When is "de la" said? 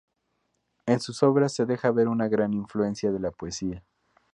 3.11-3.29